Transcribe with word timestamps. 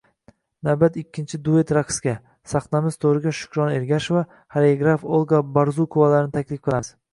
Navbat 0.69 0.95
ikkinchi 1.01 1.39
duyet 1.47 1.73
raqsga. 1.79 2.13
Sahnamiz 2.55 2.97
to‘riga 3.05 3.35
Shukrona 3.41 3.77
Ergasheva- 3.81 4.25
xoreograf 4.57 5.07
Olga 5.21 5.45
Bezrukovalarni 5.61 6.37
taklif 6.41 6.67
qilamiz. 6.67 6.95